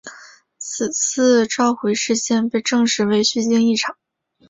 [0.57, 3.97] 此次召回事件被证实为虚惊一场。